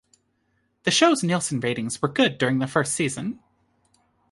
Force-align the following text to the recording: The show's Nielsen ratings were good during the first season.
The 0.81 0.89
show's 0.89 1.21
Nielsen 1.21 1.59
ratings 1.59 2.01
were 2.01 2.07
good 2.07 2.39
during 2.39 2.57
the 2.57 2.65
first 2.65 2.95
season. 2.95 3.39